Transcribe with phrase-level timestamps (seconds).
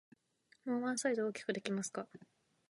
[0.65, 2.07] もうワンサイズ大きくできますか？